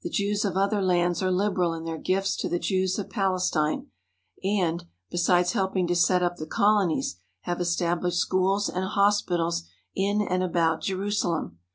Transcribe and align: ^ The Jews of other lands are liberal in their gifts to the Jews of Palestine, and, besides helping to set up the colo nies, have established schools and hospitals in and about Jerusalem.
^ 0.00 0.02
The 0.02 0.10
Jews 0.10 0.44
of 0.44 0.58
other 0.58 0.82
lands 0.82 1.22
are 1.22 1.30
liberal 1.30 1.72
in 1.72 1.84
their 1.86 1.96
gifts 1.96 2.36
to 2.36 2.50
the 2.50 2.58
Jews 2.58 2.98
of 2.98 3.08
Palestine, 3.08 3.86
and, 4.44 4.84
besides 5.08 5.52
helping 5.52 5.86
to 5.86 5.96
set 5.96 6.22
up 6.22 6.36
the 6.36 6.44
colo 6.44 6.84
nies, 6.88 7.14
have 7.44 7.62
established 7.62 8.18
schools 8.18 8.68
and 8.68 8.84
hospitals 8.84 9.62
in 9.94 10.20
and 10.20 10.42
about 10.42 10.82
Jerusalem. 10.82 11.60